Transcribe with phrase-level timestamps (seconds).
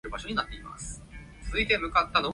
[0.01, 0.17] 煲
[2.13, 2.29] 底